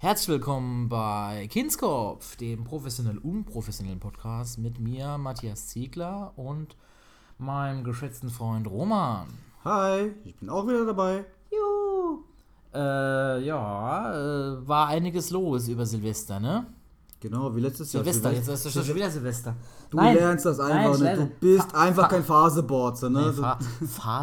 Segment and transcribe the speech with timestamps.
[0.00, 6.76] Herzlich willkommen bei Kindskopf, dem professionell unprofessionellen Podcast mit mir, Matthias Ziegler und
[7.36, 9.26] meinem geschätzten Freund Roman.
[9.64, 11.24] Hi, ich bin auch wieder dabei.
[11.50, 12.22] Juhu.
[12.72, 16.66] Äh, ja, äh, war einiges los über Silvester, ne?
[17.20, 18.04] Genau, wie letztes Jahr.
[18.04, 19.56] Silvester, jetzt ist schon wieder Silvester.
[19.90, 21.32] Du lernst das einfach Nein, nicht.
[21.42, 23.32] Du bist Fa- einfach fa- kein Phaseboarzer, ne?
[23.34, 23.42] Nee,
[23.86, 24.22] Fa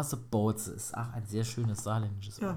[0.74, 2.48] ist auch ein sehr schönes saarländisches ja.
[2.48, 2.56] Wort.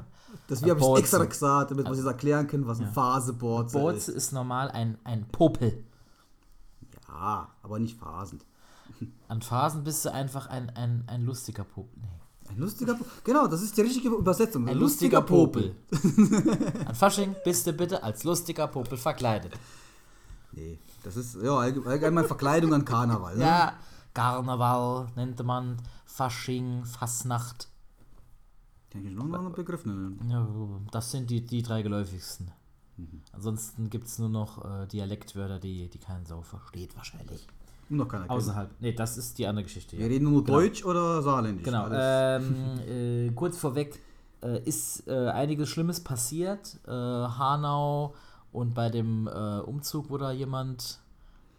[0.49, 4.15] Deswegen habe ich extra gesagt, damit wir es erklären können, was ein Phaseboarzer Boots ist.
[4.15, 5.83] ist normal ein, ein Popel.
[7.07, 8.45] Ja, aber nicht phasend.
[9.27, 11.91] An Phasen bist du einfach ein, ein, ein lustiger Popel.
[12.01, 12.07] Nee.
[12.51, 14.67] Ein lustiger Po- Genau, das ist die richtige Übersetzung.
[14.67, 15.75] Ein lustiger Popel.
[16.85, 19.53] An Fasching bist du bitte als lustiger Popel verkleidet.
[20.59, 23.35] Nee, das ist ja allge- allgemein Verkleidung an Karneval.
[23.37, 23.43] Ne?
[23.43, 23.73] Ja,
[24.13, 27.67] Karneval nennt man, Fasching, Fasnacht.
[28.91, 30.19] Kann ich noch einen Begriff nennen?
[30.29, 30.47] Ja,
[30.91, 32.51] das sind die, die drei geläufigsten.
[33.31, 37.47] Ansonsten gibt es nur noch äh, Dialektwörter, die, die kein Sau versteht wahrscheinlich.
[37.89, 38.29] Und noch keiner.
[38.29, 38.69] Außerhalb.
[38.81, 39.95] Nee, das ist die andere Geschichte.
[39.97, 40.11] Wir Ja.
[40.11, 40.57] reden nur Genau.
[40.59, 41.63] Deutsch oder Saarländisch.
[41.63, 41.87] Genau.
[41.91, 43.99] Ähm, äh, kurz vorweg
[44.43, 46.77] äh, ist äh, einiges Schlimmes passiert.
[46.85, 48.15] Äh, Hanau
[48.51, 50.99] und bei dem äh, Umzug, wo da jemand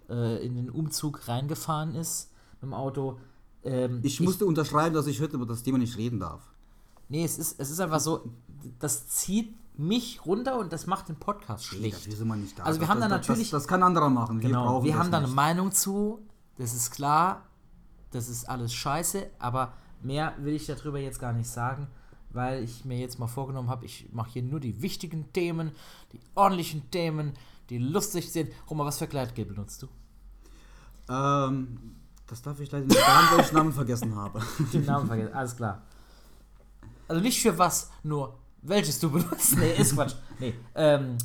[0.09, 3.19] äh, in den Umzug reingefahren ist mit dem Auto.
[3.63, 6.43] Ähm, ich musste unterschreiben, dass ich heute über das Thema nicht reden darf.
[7.09, 8.31] Nee, es ist, es ist einfach so,
[8.79, 12.09] das zieht mich runter und das macht den Podcast Nee, schlecht.
[12.09, 12.65] nicht da.
[12.65, 14.41] Also wir Das- haben da natürlich- Das, das kann anderer machen.
[14.41, 15.27] Wir Genau, brauchen wir haben da eine.
[15.29, 16.21] Meinung zu,
[16.59, 17.45] das ist klar,
[18.11, 21.87] das ist alles scheiße, aber mehr will ich darüber jetzt gar nicht sagen,
[22.33, 25.73] weil ich mir jetzt mal vorgenommen habe, ich mache hier nur die wichtigen Themen,
[26.13, 27.33] die ordentlichen Themen,
[27.69, 28.51] die lustig sind.
[28.69, 29.89] Roma, was für Kleidgel benutzt du?
[31.13, 34.41] Ähm, das darf ich leider nicht sagen, weil ich Namen vergessen habe.
[34.73, 35.83] Den Namen vergessen, alles klar.
[37.09, 39.57] Also nicht für was, nur welches du benutzt.
[39.57, 40.15] Nee, ist Quatsch.
[40.39, 41.19] Nee, ähm,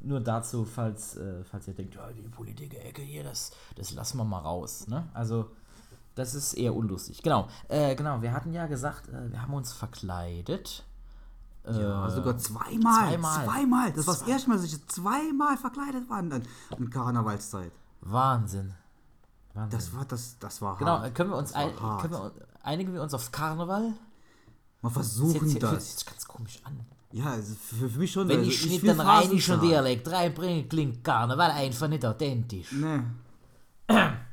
[0.00, 4.24] nur dazu, falls, äh, falls ihr denkt, ja, die Politiker-Ecke hier, das, das lassen wir
[4.24, 4.86] mal raus.
[4.86, 5.08] Ne?
[5.14, 5.50] Also,
[6.14, 7.22] das ist eher unlustig.
[7.22, 10.84] Genau, äh, genau, wir hatten ja gesagt, äh, wir haben uns verkleidet.
[11.66, 13.08] Ja, Äh, sogar zweimal.
[13.10, 13.44] zweimal.
[13.44, 13.92] Zweimal.
[13.92, 17.72] Das war das erste Mal, dass ich zweimal verkleidet war an, an Karnevalszeit.
[18.02, 18.74] Wahnsinn.
[19.54, 19.78] Wahnsinn.
[19.78, 21.06] Das war das, das war genau, hart.
[21.06, 22.32] äh, können wir uns Das ein, können wir,
[22.62, 23.92] einigen wir uns auf Karneval?
[24.82, 25.70] Mal Das versuchen jetzt, das.
[25.72, 26.80] das sich ganz komisch an.
[27.12, 28.28] Ja, also für, für mich schon.
[28.28, 29.70] Wenn also ich nicht will den rheinischen Phasenzeit.
[29.70, 32.72] Dialekt reinbringe, klingt Karneval einfach nicht authentisch.
[32.72, 33.00] Nee.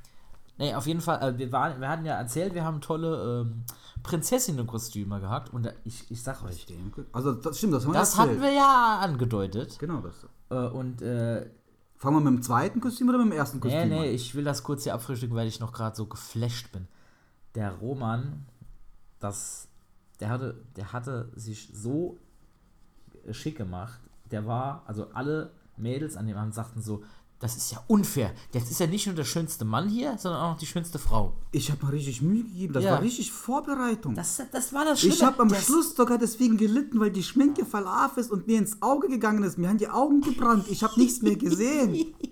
[0.62, 3.64] Nee, auf jeden Fall, äh, wir, waren, wir hatten ja erzählt, wir haben tolle ähm,
[4.04, 6.68] Prinzessinnenkostüme gehabt und ich, ich sag euch,
[7.14, 8.30] Also das stimmt, das haben wir das erzählt.
[8.30, 9.80] hatten wir ja angedeutet.
[9.80, 10.28] Genau das.
[10.52, 11.50] Äh, und äh,
[11.98, 14.16] Fangen wir mit dem zweiten Kostüm oder mit dem ersten nee, Kostüm nee, an?
[14.16, 16.88] ich will das kurz hier abfrühstücken, weil ich noch gerade so geflasht bin.
[17.56, 18.46] Der Roman,
[19.20, 19.68] das,
[20.20, 22.20] der hatte, der hatte sich so
[23.32, 24.00] schick gemacht.
[24.30, 27.04] Der war, also alle Mädels an dem Abend sagten so,
[27.41, 28.31] das ist ja unfair.
[28.53, 31.34] Das ist ja nicht nur der schönste Mann hier, sondern auch noch die schönste Frau.
[31.52, 32.74] Ich habe mir richtig Mühe gegeben.
[32.74, 32.91] Das Ja.
[32.91, 34.16] war richtig Vorbereitung.
[34.16, 35.16] Das, das war das Schlimme.
[35.16, 38.57] ich habe am Das- Schluss sogar deswegen gelitten, weil die Schminke verlaf ist und mir
[38.59, 39.57] ins Auge gegangen ist.
[39.57, 40.66] Mir haben die Augen gebrannt.
[40.69, 42.13] Ich habe nichts mehr gesehen.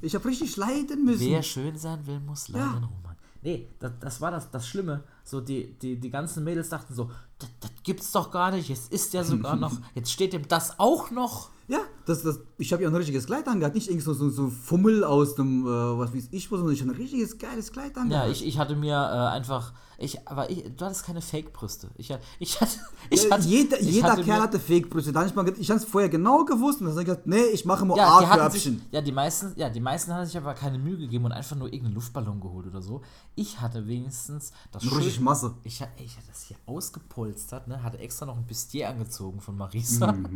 [0.00, 1.26] Ich habe richtig leiden müssen.
[1.28, 2.74] Wer schön sein will, muss leiden, Ja.
[2.74, 3.16] Roman.
[3.42, 5.02] Nee, das, das war das, das Schlimme.
[5.24, 8.68] So, die, die, die ganzen Mädels dachten so, das, das gibt's doch gar nicht.
[8.68, 11.50] Jetzt ist der sogar noch, jetzt steht ihm das auch noch.
[11.66, 14.48] Ja, das, das, ich habe ja ein richtiges Kleid angehabt, nicht irgendwie so, so, so
[14.48, 18.26] Fummel aus dem, äh, was weiß ich, sondern ich habe ein richtiges geiles Kleid angehabt.
[18.26, 21.88] Ja, ich, ich hatte mir äh, einfach, ich, aber ich, du hattest keine Fake-Brüste.
[21.96, 22.72] Ich, ich hatte,
[23.10, 25.10] ich Ja, hatte, jeder ich jeder hatte Kerl mir- hatte Fake-Brüste.
[25.10, 27.64] Ich mal ich habe es vorher genau gewusst und dann habe ich gesagt, nee, ich
[27.64, 28.80] mache nur ja, A-Körbchen.
[28.90, 31.66] ja, die meisten, ja, die meisten hatten sich aber keine Mühe gegeben und einfach nur
[31.68, 33.02] irgendeinen Luftballon geholt oder so.
[33.34, 35.54] Ich hatte wenigstens das Nur richtig Masse.
[35.64, 37.82] Ich, ha- ich hatte das hier ausgepolstert, ne?
[37.82, 40.14] hatte extra noch ein Bustier angezogen von Marisa.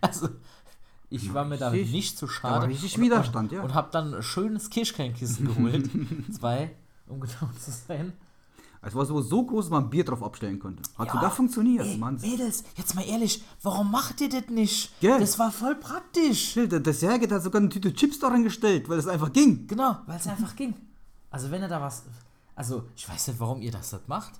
[0.00, 0.28] Also,
[1.14, 1.92] ich war mir da Richtig.
[1.92, 2.60] nicht zu Da schade.
[2.62, 3.62] war richtig und, Widerstand, ja.
[3.62, 5.90] Und habe dann ein schönes Kirschkernkissen geholt.
[6.32, 6.70] Zwei,
[7.06, 8.12] um genau zu sein.
[8.86, 10.82] Es war so, so groß, dass man ein Bier drauf abstellen konnte.
[10.98, 11.14] Hat Ja.
[11.14, 12.16] sogar funktioniert, Ey, Mann.
[12.20, 14.92] Mädels, jetzt mal ehrlich, warum macht ihr das nicht?
[15.00, 15.18] Gell?
[15.18, 16.52] Das war voll praktisch.
[16.54, 19.66] Der, Serge hat sogar eine Tüte Chips daran gestellt, weil es einfach ging.
[19.66, 20.74] Genau, weil es einfach ging.
[21.30, 22.02] Also, wenn ihr da was.
[22.54, 24.32] Also, ich weiß nicht, warum ihr das macht.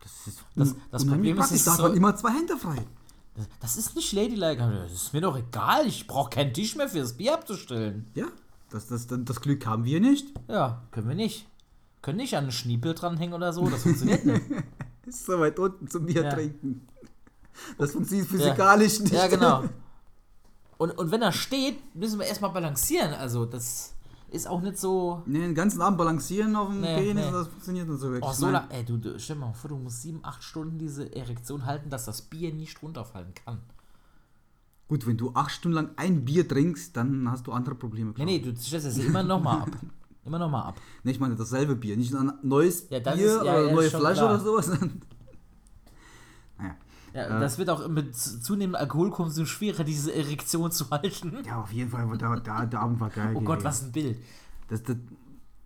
[0.00, 2.56] Das ist Das- das Problem ist, es Da ist hat man so- immer zwei Hände
[2.56, 2.86] frei.
[3.34, 4.58] Das, das ist nicht ladylike.
[4.82, 5.86] Das ist mir doch egal.
[5.86, 8.10] Ich brauche keinen Tisch mehr fürs Bier abzustellen.
[8.14, 8.26] Ja,
[8.70, 10.26] das, das, das, das Glück haben wir nicht.
[10.48, 11.46] Ja, können wir nicht.
[12.02, 13.68] Können nicht an einen Schniepel dranhängen oder so.
[13.68, 14.42] Das funktioniert nicht.
[15.06, 16.30] Ist so weit unten zum Bier Ja.
[16.32, 16.86] trinken.
[17.78, 19.12] Das funktioniert physikalisch nicht.
[19.12, 19.64] Ja, genau.
[20.78, 23.14] Und, und wenn er steht, müssen wir erstmal balancieren.
[23.14, 23.92] Also, das
[24.32, 25.22] ist auch nicht so.
[25.26, 27.30] Nee, den ganzen Abend balancieren auf dem Nee, Penis, nee.
[27.32, 28.30] das funktioniert nicht so wirklich.
[28.30, 31.14] Oh, so lang, ey, du, du, stell mal vor, du musst sieben, acht Stunden diese
[31.14, 33.58] Erektion halten, dass das Bier nicht runterfallen kann.
[34.88, 38.10] Gut, wenn du acht Stunden lang ein Bier trinkst, dann hast du andere Probleme.
[38.10, 38.42] Nee, glaub nee, ich.
[38.42, 39.70] du stellst ja immer nochmal ab.
[40.24, 40.80] Immer nochmal ab.
[41.02, 43.90] Nee, ich meine dasselbe Bier, nicht ein neues Ja, Bier ist- ja, oder ja, neue
[43.90, 44.34] Flasche klar.
[44.34, 44.70] oder sowas.
[47.14, 51.36] Ja, das wird auch mit zunehmendem Alkoholkonsum schwerer, diese Erektion zu halten.
[51.46, 53.32] Ja, auf jeden Fall, der, der, der Abend war geil.
[53.34, 53.64] Oh Gott, gewesen.
[53.64, 54.18] was ein Bild.
[54.68, 54.96] Das, das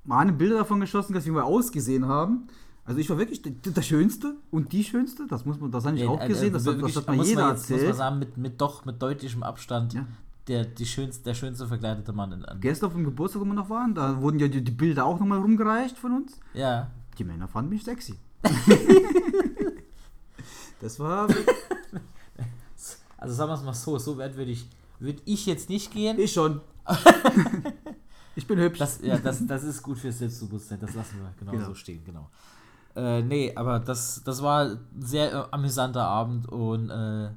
[0.05, 2.49] waren Bilder davon geschossen, dass wir mal ausgesehen haben.
[2.85, 6.07] Also ich war wirklich der, Schönste und die Schönste, das muss man, das habe ich
[6.07, 7.79] auch äh, gesehen, äh, das, hat- wirklich, das hat mir jeder man jetzt, Muss man
[7.81, 7.97] erzählt.
[7.97, 10.07] sagen, mit, mit doch mit deutlichem Abstand Ja.
[10.47, 12.61] der, die schönste, der schönste verkleidete Mann in an.
[12.61, 15.19] Gestern auf dem Geburtstag, wo wir noch waren, da wurden ja die, die Bilder auch
[15.19, 16.39] nochmal rumgereicht von uns.
[16.55, 16.91] Ja.
[17.19, 18.15] Die Männer fanden mich sexy.
[20.81, 21.29] das war
[23.19, 24.69] Also sagen wir es mal so, so weit würde ich,
[25.01, 26.19] würd ich jetzt nicht gehen.
[26.21, 26.61] ich schon.
[28.37, 28.79] ich bin hübsch.
[28.79, 31.65] Das, ja, das, das ist gut fürs Selbstbewusstsein, das lassen wir genau, Genau.
[31.67, 32.29] so stehen, genau.
[32.95, 37.31] Äh, nee, aber das, das war ein sehr äh, amüsanter Abend und äh,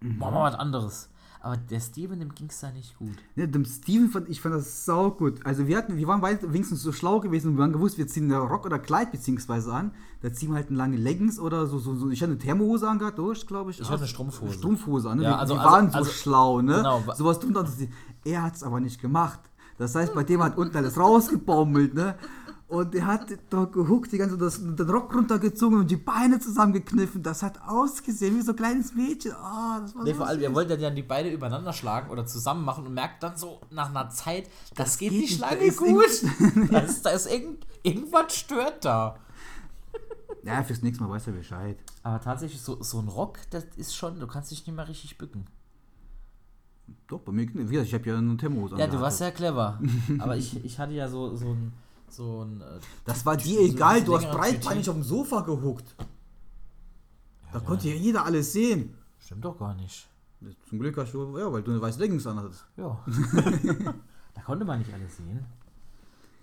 [0.00, 0.20] Mhm.
[0.20, 1.08] war mal was anderes.
[1.40, 3.14] Aber der Steven, dem ging es da nicht gut.
[3.36, 5.44] Ja, dem Steven fand ich fand das sau gut.
[5.46, 8.08] Also wir hatten, wir waren beide wenigstens so schlau gewesen und wir haben gewusst, wir
[8.08, 9.92] ziehen eine Rock oder Kleid beziehungsweise an.
[10.20, 12.10] Da ziehen wir halt eine lange Leggings oder so, so, so.
[12.10, 13.78] ich hatte eine Thermohose angehabt, durch, glaube ich.
[13.80, 14.52] Ich hatte eine Strumpfhose.
[14.54, 15.24] Strumpfhose an, ne?
[15.24, 16.74] Ja, wir, also- wir also- waren so also- schlau, ne?
[16.78, 17.68] genau, wa- Sowas tun dann.
[18.24, 19.38] Er hat es aber nicht gemacht.
[19.78, 22.16] Das heißt, bei dem hat unten alles rausgebaumelt, ne?
[22.68, 27.22] Und er hat da gehuckt, die ganze das, den Rock runtergezogen und die Beine zusammengekniffen.
[27.22, 29.32] Das hat ausgesehen wie so ein kleines Mädchen.
[29.32, 32.26] Ah, das war Nee, so vor allem, er wollte dann die Beine übereinander schlagen oder
[32.26, 36.04] zusammen machen und merkt dann so nach einer Zeit, das, geht, geht nicht lange gut.
[36.70, 39.16] da ist, da ist irgend, irgendwas stört da.
[40.42, 41.78] Ja, fürs nächste Mal weiß er Bescheid.
[42.02, 45.16] Aber tatsächlich, so, so ein Rock, das ist schon, du kannst dich nicht mehr richtig
[45.16, 45.46] bücken.
[47.06, 49.80] Doch, bei mir, wie gesagt, ich habe ja eine Thermose Ja, du warst ja clever.
[50.18, 51.72] Aber ich, ich hatte ja so, so ein.
[52.10, 55.94] So ein äh, Das war dir egal, so du hast breitbeinig auf dem Sofa gehuckt.
[57.52, 58.94] Da konnte ja jeder alles sehen.
[59.18, 60.08] Stimmt doch gar nicht.
[60.68, 62.64] Zum Glück hast du, ja, weil du eine weiße Leggings anhattest.
[62.76, 62.98] Ja.
[64.34, 65.44] da konnte man nicht alles sehen.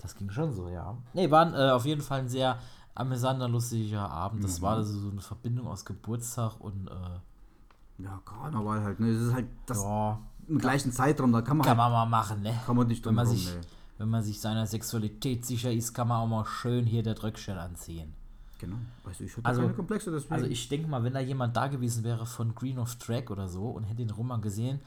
[0.02, 0.98] Das ging schon so, ja.
[1.14, 2.60] Nee, war äh, auf jeden Fall ein sehr
[2.94, 4.44] amüsanter, lustiger Abend.
[4.44, 9.14] Das war also so eine Verbindung aus Geburtstag und äh, Ja, Karneval halt, ne?
[9.14, 12.18] Das ist halt das ja, im gleichen Zeitraum, da kann man kann halt, man mal
[12.18, 12.54] machen, ne?
[12.66, 13.66] kann man nicht Wenn man drum sich, rum, ne.
[13.98, 17.58] Wenn man sich seiner Sexualität sicher ist, kann man auch mal schön hier der Dröckchen
[17.58, 18.14] anziehen.
[18.60, 18.78] Genau.
[19.04, 20.34] Du, ich hatte Also- keine Komplexe, deswegen.
[20.34, 23.48] Also ich denke mal, wenn da jemand da gewesen wäre von Green of Track oder
[23.48, 24.80] so und hätte den Roman gesehen,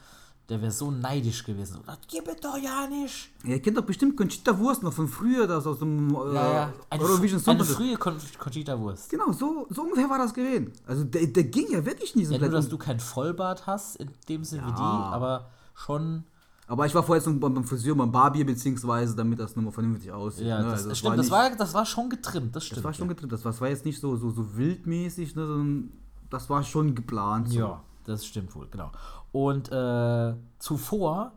[0.49, 1.81] der wäre so neidisch gewesen.
[1.87, 3.29] Das gibt doch ja nicht.
[3.45, 6.73] Ihr kennt doch bestimmt Conchita Wurst noch von früher, das aus dem äh, Ja, ja.
[6.89, 9.11] Eine, Eurovision Song eine frühe Con Conchita Wurst.
[9.11, 10.73] Genau, so, so ungefähr war das gewesen.
[10.87, 13.97] Also der, der ging ja wirklich nie so Ja, nur, dass du kein Vollbart hast,
[13.97, 14.77] in dem Sinne wie Ja.
[14.77, 16.25] die, aber schon.
[16.69, 20.47] Aber ich war vorher so beim, Friseur, beim Barbier, beziehungsweise, damit das nochmal vernünftig aussieht.
[20.47, 20.65] Ja, ne?
[20.71, 21.17] das, Also stimmt.
[21.17, 22.77] nicht- das, war, das war schon getrimmt, das stimmt.
[22.79, 23.15] Das war schon ja.
[23.15, 23.33] getrennt.
[23.33, 25.93] Das war, das war jetzt nicht so, so, so wildmäßig, ne, sondern
[26.29, 27.49] das war schon geplant.
[27.49, 27.59] So.
[27.59, 28.93] Ja, das stimmt wohl, genau.
[29.33, 31.33] Und äh, zuvor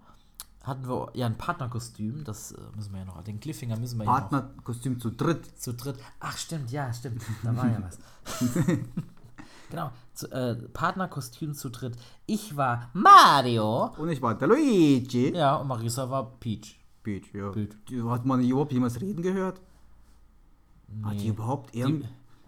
[0.64, 4.06] hatten wir ja ein Partnerkostüm, das äh, müssen wir ja noch, den Cliffhanger müssen wir
[4.06, 5.46] ja noch Partnerkostüm zu dritt.
[5.58, 5.96] zu dritt.
[6.20, 7.22] Ach, stimmt, ja, stimmt.
[7.42, 7.98] Da war ja was.
[9.72, 11.96] genau, zu, äh, Partnerkostüm zu dritt.
[12.28, 13.88] Ich war Mario.
[13.98, 15.34] Und ich war der Luigi.
[15.36, 16.80] Ja, und Marisa war Peach.
[17.02, 17.50] Peach, ja.
[17.50, 17.72] Peach.
[18.08, 19.60] Hat man überhaupt jemals reden gehört?
[21.04, 21.30] Hat die Nee.
[21.30, 21.88] überhaupt eher.
[21.88, 22.06] Die,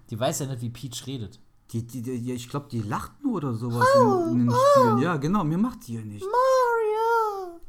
[0.10, 1.40] die weiß ja nicht, wie Peach redet.
[1.72, 4.98] Die, die, die, ich glaube, die lacht nur oder sowas in, in den Spielen.
[5.00, 6.22] Ja, genau, mir macht die ja nicht.
[6.24, 7.60] Mario!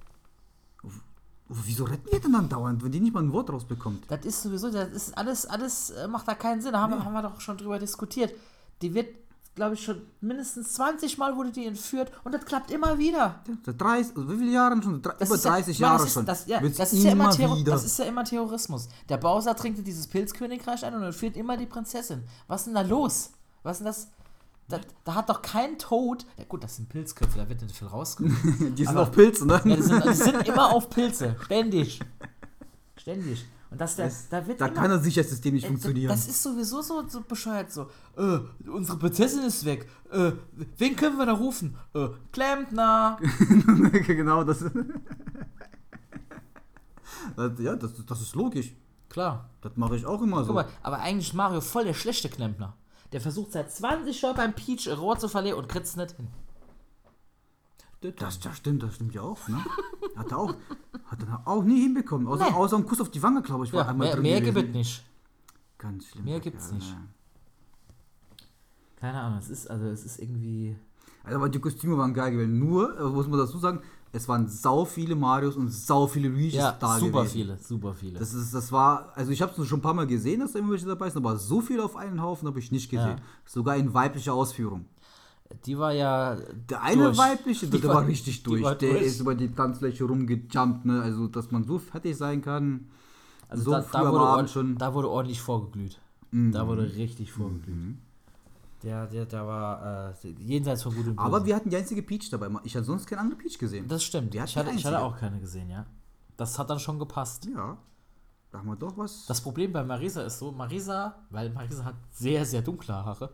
[1.49, 4.05] Wieso retten die denn dann dauernd, wenn die nicht mal ein Wort rausbekommt?
[4.09, 6.73] Das ist sowieso, das ist alles, alles äh, macht da keinen Sinn.
[6.73, 8.33] Da haben, wir, haben wir doch schon drüber diskutiert.
[8.83, 9.15] Die wird,
[9.55, 13.41] glaube ich, schon mindestens 20 Mal wurde die entführt und das klappt immer wieder.
[13.65, 15.01] Seit 30, also wie viele Jahre schon?
[15.01, 16.27] Das über ist ja- 30 ich meine, Jahre das ist, schon.
[16.27, 17.73] Das, ja, ist ja immer immer Terror, wieder.
[17.73, 18.89] das ist ja immer Terrorismus.
[19.09, 22.25] Der Bowser trinkt dieses Pilzkönigreich ein und entführt immer die Prinzessin.
[22.49, 23.31] Was ist denn da los?
[23.63, 24.09] Was ist denn das?
[24.67, 26.25] Da, da hat doch kein Tod.
[26.39, 28.35] Ja, gut, das sind Pilzköpfe, da wird nicht viel rauskommen.
[28.77, 29.61] die sind aber- auf Pilzen, ne?
[29.65, 31.37] ja, die, sind, die sind immer auf Pilze.
[31.45, 32.01] Ständig.
[32.97, 33.45] Ständig.
[33.75, 36.09] Und das, der, da wird da immer, kann das Sicherheitssystem nicht äh, funktionieren.
[36.09, 37.73] Das ist sowieso so, so bescheuert.
[37.73, 38.39] So, äh,
[38.69, 39.89] unsere Prinzessin ist weg.
[40.13, 40.31] Äh,
[40.79, 41.77] wen können wir da rufen?
[41.93, 43.19] Äh, Klempner.
[44.07, 44.61] genau, das.
[47.37, 48.77] das ja, das, das ist logisch.
[49.09, 49.51] Klar.
[49.61, 50.53] Das mache ich auch immer so.
[50.53, 52.77] Guck mal, aber eigentlich ist Mario voll der schlechte Klempner.
[53.11, 56.29] Der versucht seit 20 Jahren beim Peach ein Rohr zu verlieren und kriegt's nicht hin.
[58.13, 59.59] Das, das stimmt, das stimmt ja auch, ne?
[60.17, 60.55] Hat er auch,
[61.07, 62.27] hat er auch nie hinbekommen.
[62.29, 62.55] Außer, Nee.
[62.55, 64.55] außer ein Kuss auf die Wange, glaube ich, war Ja, einmal mehr, drin mehr gewesen.
[64.55, 65.05] gibt es nicht.
[65.79, 66.25] Ganz schlimm.
[66.25, 66.91] Mehr gibt's Kerl, nicht.
[66.93, 67.09] ne?
[68.97, 70.77] Keine Ahnung, es ist, also es ist irgendwie.
[71.25, 72.59] Also, aber die Kostüme waren geil gewesen.
[72.59, 73.81] Nur, äh, muss man dazu sagen,
[74.13, 77.33] es waren sau viele Marios und sau viele Luigis Ja, da super gewesen.
[77.33, 78.19] viele, super viele.
[78.19, 80.59] Das, ist, das war, also ich habe es schon ein paar Mal gesehen, dass da
[80.61, 83.17] irgendwelche dabei sind, aber so viel auf einen Haufen habe ich nicht gesehen.
[83.19, 83.25] Ja.
[83.45, 84.85] Sogar in weiblicher Ausführung.
[85.67, 86.37] Die war ja.
[86.69, 87.19] Der eine durch.
[87.19, 88.63] weibliche, der, war- war richtig durch.
[88.63, 89.03] war Der durch.
[89.05, 91.03] ist über die Tanzfläche rumgejumpt, ne?
[91.03, 92.89] Also, dass man so fertig sein kann.
[93.49, 94.77] Also so da, da, wurde Abend schon.
[94.79, 95.99] da wurde ordentlich vorgeglüht.
[96.31, 96.53] Mhm.
[96.53, 97.97] Da wurde richtig vorgeglüht.
[98.83, 101.27] Der, der, der war äh, jenseits von gut und böse.
[101.27, 102.49] Aber wir hatten die einzige Peach dabei.
[102.65, 103.89] Ich hatte sonst keine andere Peach gesehen.
[103.89, 104.35] das stimmt.
[104.35, 105.87] Ich hatte, ich hatte auch keine gesehen, ja.
[106.37, 107.47] Das hat dann schon gepasst.
[107.55, 107.79] ja.
[108.51, 109.27] Da haben wir doch was.
[109.27, 113.31] Das Problem bei Marisa ist so, Marisa, weil Marisa hat sehr, sehr dunkle Haare,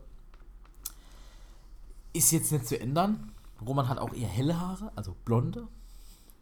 [2.13, 3.31] ist jetzt nicht zu ändern.
[3.65, 5.67] Roman hat auch eher helle Haare, also blonde,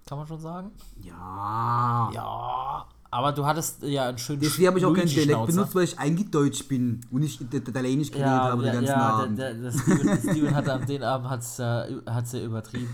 [0.05, 0.71] kann man schon sagen.
[1.01, 2.09] ja.
[2.13, 5.83] Ja, aber du hattest ja einen schönen Deswegen habe ich auch keinen Dialekt benutzt, weil
[5.83, 9.09] ich eigentlich Deutsch bin und nicht It- Italienisch geredet Ja, habe ja, den ganzen ja
[9.09, 9.37] Abend.
[9.39, 12.93] der, der, der Steven, Steven hat an den Abend hat's, ja, hat's ja übertrieben.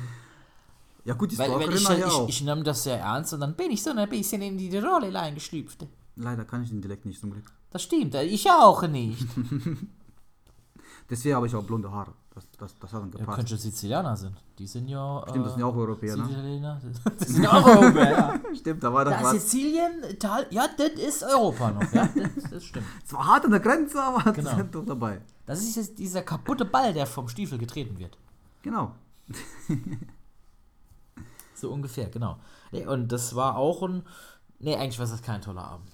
[1.04, 3.56] ja gut, die Weil, weil ich, nachher ich, ich nahm das sehr ernst und dann
[3.56, 5.86] bin ich so ein bisschen in die Rolle eingestüpft.
[6.16, 7.52] Leider kann ich den Dialekt nicht zum Glück.
[7.72, 9.28] Das stimmt, ich auch nicht.
[11.10, 12.14] Deswegen habe ich auch blonde Haare.
[12.36, 13.38] Das, das, das hat dann Ja, gepasst.
[13.38, 14.36] könnte Sizilianer sind.
[14.60, 15.24] Die sind ja.
[15.30, 16.24] Stimmt, das sind ja auch Europäer, ne?
[16.30, 16.82] Italiener.
[17.18, 18.56] Das sind ja auch Europäer, ja.
[18.56, 19.32] Stimmt, da war das Da was.
[19.34, 22.86] Sizilien, Italien, ja, das ist Europa noch, ja, das, das stimmt.
[23.06, 24.50] Zwar hart an der Grenze, aber Genau.
[24.50, 25.22] das sind doch dabei.
[25.46, 28.18] Das ist jetzt dieser kaputte Ball, der vom Stiefel getreten wird.
[28.64, 28.92] Genau.
[31.54, 32.38] So ungefähr, genau.
[32.72, 34.04] Nee, und das war auch ein.
[34.60, 35.90] Nee, eigentlich war das kein toller Abend.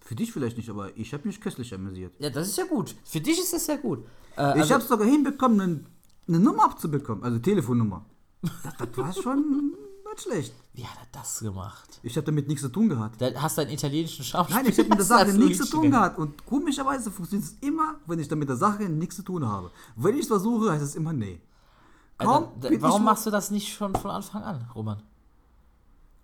[0.00, 2.14] Für dich vielleicht nicht, aber ich habe mich köstlich amüsiert.
[2.18, 2.94] Ja, das ist ja gut.
[3.04, 4.06] Für dich ist das ja gut.
[4.38, 5.84] Äh, ich also, habe es sogar hinbekommen, eine,
[6.28, 8.04] eine Nummer abzubekommen, also Telefonnummer.
[8.42, 10.54] Das, das war schon nicht schlecht.
[10.74, 12.00] wie hat er das gemacht?
[12.02, 13.20] Ich habe damit nichts zu tun gehabt.
[13.20, 14.62] Da hast du einen italienischen Schauspieler.
[14.62, 16.18] Nein, ich habe mit der Sache nichts zu tun gehabt.
[16.18, 19.70] Und komischerweise funktioniert es immer, wenn ich dann mit der Sache nichts zu tun habe.
[19.96, 21.40] Wenn ich es versuche, heißt es immer nee.
[22.16, 25.02] Also, Kaum da, bin warum ich- machst du das nicht schon von Anfang an, Roman?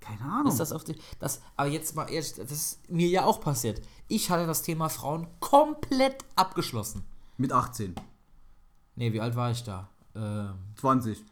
[0.00, 0.48] Keine Ahnung.
[0.52, 0.96] Ist das auf die.
[1.18, 3.80] Das, aber jetzt mal ehrlich, das ist mir ja auch passiert.
[4.06, 7.02] Ich hatte das Thema Frauen komplett abgeschlossen.
[7.36, 7.94] Mit 18,
[8.96, 9.88] Nee, wie alt war ich da?
[10.14, 11.24] Ähm, 20.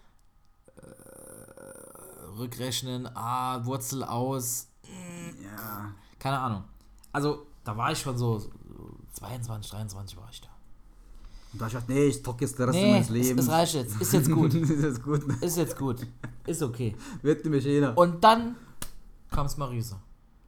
[2.38, 4.68] rückrechnen, ah, Wurzel aus,
[5.42, 5.94] Ja.
[6.18, 6.64] keine Ahnung.
[7.12, 8.50] Also, da war ich schon so, so
[9.12, 10.49] 22, 23 war ich da.
[11.52, 13.44] Und da ich gedacht, nee, ich zocke jetzt den Rest Nee, meines es, Lebens.
[13.44, 14.00] es reicht jetzt.
[14.00, 14.54] Ist jetzt gut.
[14.54, 15.23] ist jetzt gut.
[15.42, 16.06] Ist jetzt gut.
[16.47, 16.97] Ist okay.
[17.21, 17.97] Wird nämlich jeder.
[17.97, 18.56] Und dann
[19.30, 20.00] kam es Marisa.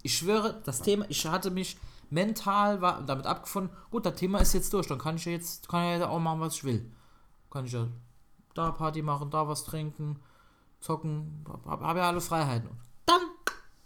[0.02, 1.76] Ich schwöre, das Thema, ich hatte mich
[2.14, 5.68] mental war damit abgefunden, gut, das Thema ist jetzt durch, dann kann ich ja jetzt,
[5.68, 6.90] kann ich ja auch machen, was ich will.
[7.50, 7.86] Kann ich ja
[8.54, 10.18] da Party machen, da was trinken,
[10.80, 12.68] zocken, habe hab ja alle Freiheiten.
[12.68, 13.20] Und dann,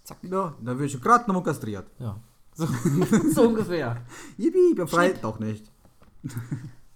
[0.05, 1.87] zack, Ja, dann wird ich gerade nochmal kastriert.
[1.99, 2.17] ja.
[2.55, 2.67] So,
[3.35, 4.03] so ungefähr.
[4.37, 5.23] Yippie, befreit.
[5.23, 5.71] Doch nicht.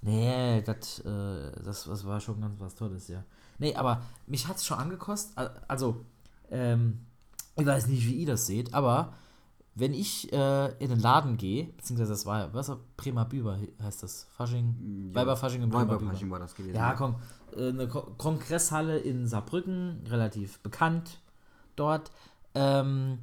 [0.04, 3.22] Nee, das, äh, das, das war schon ganz was Tolles, ja.
[3.58, 5.38] Nee, aber mich hat es schon angekostet.
[5.38, 6.04] al- Also,
[6.50, 7.06] ähm,
[7.56, 9.12] ich weiß nicht, wie ihr das seht, aber
[9.74, 14.26] wenn ich äh, in den Laden gehe, beziehungsweise das war, was Prima Büber heißt das?
[14.36, 16.30] Fasching, Weiberfasching und Prima Büber.
[16.30, 16.76] War das gewesen.
[16.76, 17.14] Ja, Kon
[17.56, 21.20] äh, eine Ko Kongresshalle in Saarbrücken, relativ bekannt
[21.76, 22.10] dort.
[22.54, 23.20] Ähm,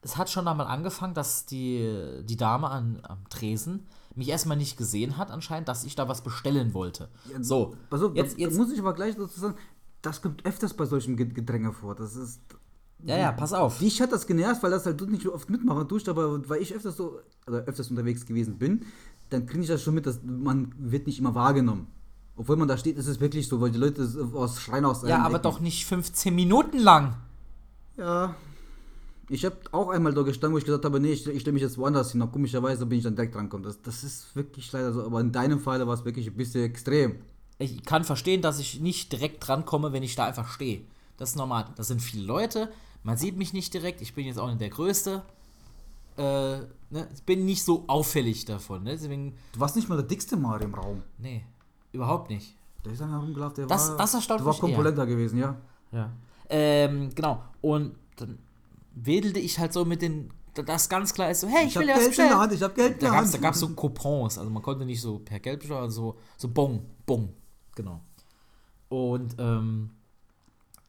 [0.00, 4.76] es hat schon einmal angefangen, dass die, die Dame an, am Tresen mich erstmal nicht
[4.76, 7.08] gesehen hat, anscheinend, dass ich da was bestellen wollte.
[7.40, 9.56] So, Pass auf, jetzt, jetzt, muss ich aber gleich dazu sagen,
[10.02, 11.94] das kommt öfters bei solchen Ge- Gedränge vor.
[11.94, 12.40] Das ist.
[13.02, 13.78] Ja, ja, pass auf.
[13.78, 16.62] Dich hat das genervt, weil das halt du nicht so oft mitmachen tust, aber weil
[16.62, 18.84] ich öfters so, oder öfters unterwegs gewesen bin,
[19.30, 21.86] dann kriege ich das schon mit, dass man wird nicht immer wahrgenommen.
[22.36, 25.18] Obwohl man da steht, ist es wirklich so, weil die Leute aus Schreien aus Ja,
[25.18, 27.16] aber Ecken- doch nicht 15 Minuten lang.
[27.96, 28.34] Ja.
[29.30, 31.62] Ich habe auch einmal da gestanden, wo ich gesagt habe, nee, ich, ich stelle mich
[31.62, 32.20] jetzt woanders hin.
[32.22, 33.64] Aber komischerweise bin ich dann direkt drangekommen.
[33.64, 35.04] Das, das ist wirklich leider so.
[35.04, 37.16] Aber in deinem Fall war es wirklich ein bisschen extrem.
[37.58, 40.82] Ich kann verstehen, dass ich nicht direkt drankomme, wenn ich da einfach stehe.
[41.16, 41.66] Das ist normal.
[41.76, 42.70] Das sind viele Leute.
[43.02, 44.00] Man sieht mich nicht direkt.
[44.02, 45.22] Ich bin jetzt auch nicht der Größte.
[46.16, 47.08] Äh, ne?
[47.14, 48.84] Ich bin nicht so auffällig davon.
[48.84, 48.90] Ne?
[48.92, 51.02] Deswegen, Du warst nicht mal der dickste Mario im Raum.
[51.18, 51.44] nee,
[51.92, 52.56] überhaupt nicht.
[52.84, 54.60] Der ist dann herumgelaufen, der Das- war, das erstaunt der war eher.
[54.60, 55.56] komponenter gewesen, ja.
[55.92, 56.10] Ja.
[56.50, 57.42] Ähm, genau.
[57.62, 58.38] Und dann
[58.94, 60.30] wedelte ich halt so mit den.
[60.54, 62.24] Das ganz klar ist so, hey, ich, Ich will hab dir was Geld in der
[62.24, 62.38] bestellen.
[62.40, 63.42] Hand, ich hab Geld in Da der gab's, da Hand.
[63.42, 66.80] gab's so Coupons, also man konnte nicht so per Geld bestellen, also so, so Bon,
[67.06, 67.28] Bon,
[67.74, 68.00] genau.
[68.88, 69.90] Und ähm,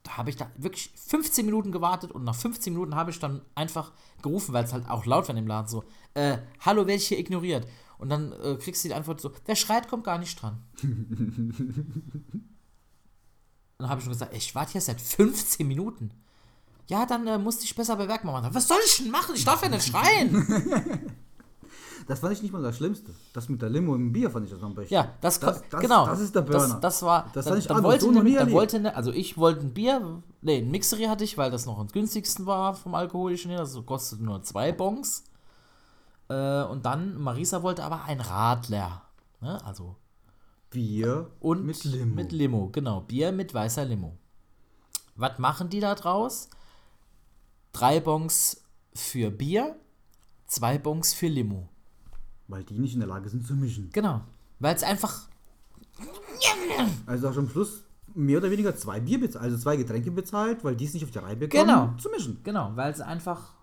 [0.05, 3.41] da habe ich da wirklich 15 Minuten gewartet und nach 15 Minuten habe ich dann
[3.55, 5.83] einfach gerufen, weil es halt auch laut war im Laden so,
[6.13, 7.67] äh, hallo, werde ich hier ignoriert?
[7.97, 10.61] Und dann äh, kriegst du die Antwort so, wer schreit, kommt gar nicht dran.
[13.77, 16.11] dann habe ich schon gesagt, ey, ich warte hier seit 15 Minuten.
[16.87, 18.53] Ja, dann äh, musste ich besser bemerkbar machen.
[18.53, 19.33] Was soll ich denn machen?
[19.33, 21.15] Ich darf ja nicht schreien.
[22.07, 23.11] Das fand ich nicht mal das Schlimmste.
[23.33, 24.93] Das mit der Limo im Bier fand ich das am besten.
[24.93, 26.05] Ja, das, Das- das- genau.
[26.05, 26.67] das ist der Burner.
[26.75, 27.29] Das, das war.
[27.33, 30.59] Das dann, dann wollte, noch ne, dann wollte ne, also ich wollte ein Bier, nee,
[30.59, 33.59] ein Mixery hatte ich, weil das noch am günstigsten war vom alkoholischen her.
[33.61, 35.23] Das kostet nur zwei Bons.
[36.29, 39.01] Äh, und dann Marisa wollte aber ein Radler,
[39.41, 39.63] ne?
[39.65, 39.95] Also
[40.69, 42.15] Bier und mit Limo.
[42.15, 43.01] Mit Limo, genau.
[43.01, 44.17] Bier mit weißer Limo.
[45.15, 46.49] Was machen die da draus?
[47.73, 48.61] Drei Bons
[48.93, 49.75] für Bier,
[50.47, 51.69] zwei Bons für Limo.
[52.47, 53.89] Weil die nicht in der Lage sind zu mischen.
[53.93, 54.21] Genau.
[54.59, 55.27] Weil es einfach.
[57.05, 57.83] Also auch am Schluss
[58.13, 61.11] mehr oder weniger zwei Bier bezahlt, also zwei Getränke bezahlt, weil die es nicht auf
[61.11, 61.93] die Reihe bekommen, Genau.
[61.97, 62.39] zu mischen.
[62.43, 63.53] Genau, weil sie einfach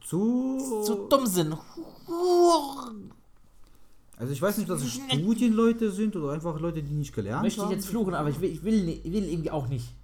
[0.00, 1.56] Zu, zu dumm sind.
[4.16, 7.60] Also ich weiß nicht, ob das Studienleute sind oder einfach Leute, die nicht gelernt Möchte
[7.60, 7.72] ich haben.
[7.72, 9.94] jetzt fluchen, aber ich will, ich will, ich will irgendwie auch nicht.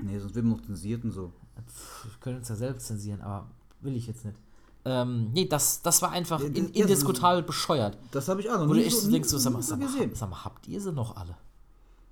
[0.00, 1.32] Nee, sonst wird man noch zensiert und so.
[1.66, 4.38] Pff, Wir können uns ja selbst zensieren, aber will ich jetzt nicht.
[4.88, 7.98] Ähm, nee, das, das war einfach Ja, in, das- ja, indiskutabel bescheuert.
[8.10, 9.64] Das habe ich auch noch Wo du nie echt so, nie denkst, sag, mal, nie
[9.64, 10.10] sag, gesehen.
[10.14, 11.36] sag mal, habt ihr sie noch alle?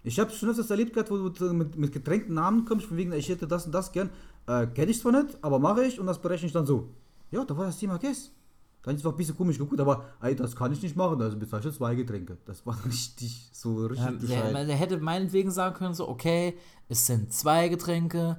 [0.05, 3.13] Ich habe schon öfters erlebt gehabt, wo du mit, mit getränkten Namen kommst, von wegen,
[3.13, 4.11] ich hätte das und das gern.
[4.47, 6.89] Äh, Kenne ich zwar nicht, aber mache ich und das berechne ich dann so.
[7.33, 8.31] Ja, da war das Thema Guess.
[8.85, 11.37] Dann ist es ein bisschen komisch geguckt, aber ey, das kann ich nicht machen, also
[11.37, 12.37] bezahle ich zwei Getränke.
[12.45, 14.69] Das war richtig, so richtig Ähm, bescheid.
[14.69, 16.57] der hätte meinetwegen sagen können, so, okay,
[16.89, 18.39] es sind zwei Getränke,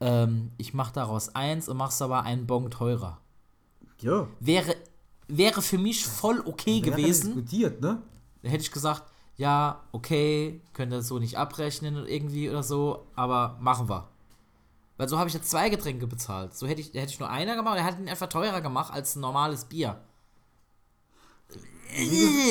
[0.00, 3.18] ähm, ich mache daraus eins und mach's aber einen Bon teurer.
[4.00, 4.76] Ja, Wäre,
[5.26, 7.34] wäre für mich voll okay haben gewesen.
[7.34, 8.02] diskutiert, ne?
[8.42, 9.04] Da hätte ich gesagt,
[9.36, 14.08] ja, okay, könnt ihr das so nicht abrechnen irgendwie oder so, aber machen wir.
[14.96, 16.56] Weil so habe ich jetzt zwei Getränke bezahlt.
[16.56, 19.14] So hätte ich, hätte ich nur einer gemacht, er hat ihn einfach teurer gemacht als
[19.14, 20.00] ein normales Bier.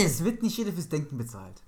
[0.04, 1.62] Es wird nicht jeder fürs Denken bezahlt.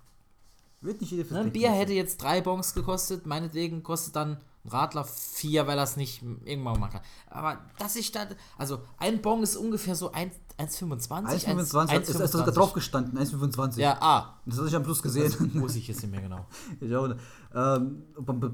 [0.81, 4.69] Wird nicht fürs Ne, ein Bier hätte jetzt drei Bons gekostet, meinetwegen kostet dann ein
[4.69, 7.01] Radler vier, weil er es nicht irgendwann machen kann.
[7.29, 11.45] Aber dass ich da, also ein Bon ist ungefähr so 1 1,25.
[11.45, 13.79] 1,25 ist, ist sogar drauf gestanden, 1,25.
[13.79, 15.33] Ja, ah, Das hatte ich am Schluss gesehen.
[15.53, 16.45] muss ich jetzt nicht mehr genau.
[16.81, 17.19] ich auch nicht.
[17.55, 18.03] Ähm,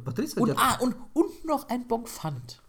[0.04, 2.62] Patricia, Und, ah, und, und noch ein Bon Pfand.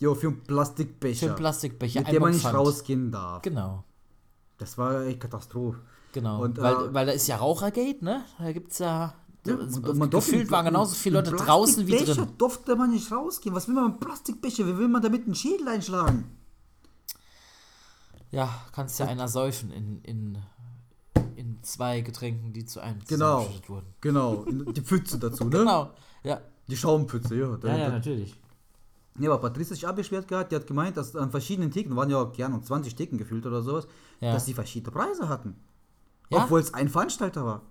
[0.00, 1.18] jo, für einen Plastikbecher.
[1.18, 2.00] Für einen Plastikbecher.
[2.00, 2.56] mit dem man nicht Pfand.
[2.56, 3.42] rausgehen darf.
[3.42, 3.82] Genau,
[4.58, 5.80] Das war echt Katastrophe.
[6.12, 6.42] Genau.
[6.42, 8.24] Und, weil, äh, weil da ist ja Rauchergate, ne?
[8.38, 9.14] Da gibt's ja.
[9.44, 12.28] Ja, es- und man durfte gefühlt waren genauso viele Leute draußen wie drin.
[12.38, 13.54] durfte man nicht rausgehen.
[13.54, 14.66] Was will man mit einem Plastikbecher?
[14.66, 16.36] Wie will man damit einen Schädel einschlagen?
[18.30, 20.38] Ja, kannst ja einer säufen in, in,
[21.36, 23.46] in zwei Getränken, die zu einem Genau.
[23.66, 23.86] wurden.
[24.00, 25.50] Genau, die Pfütze dazu, ne?
[25.50, 25.90] Genau,
[26.22, 26.40] ja.
[26.68, 27.58] Die Schaumpfütze, ja.
[27.64, 28.40] Ja, ja, natürlich.
[29.18, 32.08] Nee, aber Patricia hat sich abbeschwert gehabt, die hat gemeint, dass an verschiedenen Theken, waren
[32.08, 33.86] ja gerne um 20 Theken gefühlt oder sowas,
[34.20, 34.32] Ja.
[34.32, 35.56] dass die verschiedene Preise hatten.
[36.32, 36.44] Ja?
[36.44, 37.62] Obwohl es ein Veranstalter war.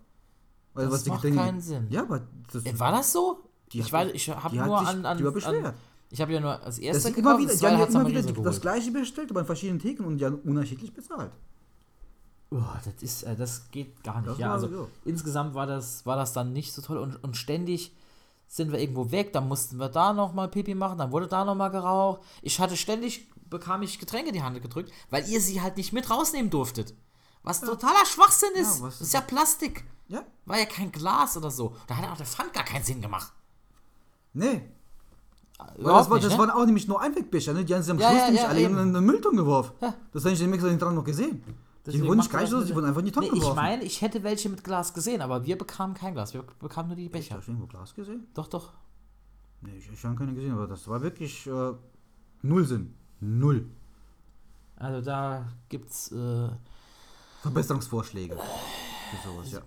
[0.74, 1.88] Also Das macht keinen Sinn.
[1.89, 2.21] Ja, aber
[2.52, 3.43] das, Äh, War das so?
[3.74, 5.74] Ich war, ich habe nur sich an, an, an.
[6.10, 7.80] Ich habe ja nur als das erster ist immer gekauft, wieder, das die haben zweite
[7.80, 10.39] ja hat's immer wieder so das gleiche bestellt, aber an verschiedenen Theken und die haben
[10.39, 11.32] unterschiedlich bezahlt.
[12.50, 14.32] Oh, das ist, äh, das geht gar nicht.
[14.32, 14.89] Das ja, also so.
[15.06, 17.95] insgesamt war das, war das dann nicht so toll und, und ständig
[18.47, 21.71] sind wir irgendwo weg, dann mussten wir da nochmal Pipi machen, dann wurde da nochmal
[21.71, 22.21] geraucht.
[22.41, 25.93] Ich hatte ständig, bekam ich Getränke in die Hand gedrückt, weil ihr sie halt nicht
[25.93, 26.93] mit rausnehmen durftet.
[27.43, 28.82] Was totaler Schwachsinn ist.
[28.82, 29.84] was- das ist ja Plastik.
[30.08, 30.23] Ja?
[30.45, 31.75] War ja kein Glas oder so.
[31.88, 33.32] Da hat auch der Pfand gar keinen Sinn gemacht.
[34.34, 34.69] Nee.
[35.58, 36.39] Das, Überhaupt war, nicht, das ne?
[36.39, 37.63] waren auch nämlich nur Einwegbecher, ne?
[37.63, 38.73] Die haben sie am Ja, Schluss ja, nämlich ja, alle eben.
[38.73, 39.73] in eine Mülltonne geworfen.
[39.82, 39.93] Ja.
[40.12, 41.43] Das habe ich nämlich extra dran noch gesehen.
[41.86, 43.56] Deswegen die wurden nicht gereicht, das die wurden einfach in die Tonne Nee, ich geworfen.
[43.56, 46.34] meine, ich hätte welche mit Glas gesehen, aber wir bekamen kein Glas.
[46.34, 47.38] Wir bekamen nur die Becher.
[47.38, 48.27] Hast du irgendwo Glas gesehen?
[48.34, 48.73] Doch, doch.
[49.62, 51.73] Nee, ich, ich habe keine gesehen, aber das war wirklich äh,
[52.41, 52.95] null Sinn.
[53.19, 53.67] Null.
[54.75, 56.49] Also da gibt's äh,
[57.41, 58.36] Verbesserungsvorschläge.
[58.36, 59.62] Für sowas, ja.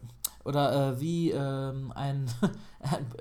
[0.45, 2.31] Oder äh, wie ähm, ein,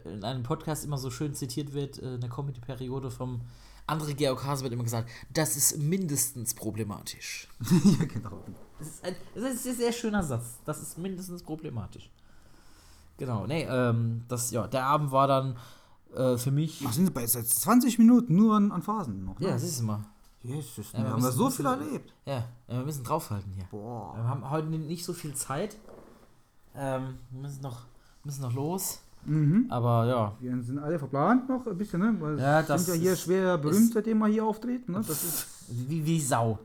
[0.05, 3.41] in einem Podcast immer so schön zitiert wird, äh, eine Comedy-Periode vom
[3.87, 7.49] André Georg Hase wird immer gesagt, das ist mindestens problematisch.
[7.99, 8.43] ja, genau.
[8.79, 10.59] Das ist ein, das ist ein sehr schöner Satz.
[10.65, 12.09] Das ist mindestens problematisch.
[13.17, 15.57] Genau, nee, ähm, das, ja, der Abend war dann
[16.15, 16.83] äh, für mich.
[16.87, 19.39] Ach, sind bei seit 20 Minuten nur an, an Phasen noch?
[19.39, 19.47] Ne?
[19.47, 20.05] Ja, siehst du mal.
[20.43, 22.13] Jesus, Ja, wir wir haben müssen- so viel erlebt.
[22.25, 23.63] Ja, wir müssen draufhalten hier.
[23.71, 24.13] Boah.
[24.15, 25.77] Wir haben heute nicht so viel Zeit.
[26.75, 27.81] Ähm, wir müssen noch,
[28.23, 28.99] müssen noch los.
[29.25, 29.67] Mhm.
[29.69, 32.13] Aber ja, Wir sind alle verplant noch ein bisschen, ne?
[32.19, 34.97] Weil Ja, wir das sind ja hier ist- schwer berühmt, seitdem wir hier auftreten, ne?
[35.07, 36.59] Das ist wie, wie Sau.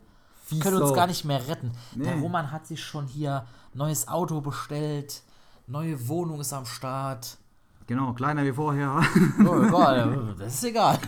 [0.49, 1.71] wie können uns gar nicht mehr retten.
[1.95, 2.23] Der Nee.
[2.23, 5.23] Roman hat sich schon hier neues Auto bestellt,
[5.69, 7.37] neue Wohnung ist am Start.
[7.87, 9.03] Genau, kleiner wie vorher.
[9.47, 10.99] Oh, egal, das ist egal.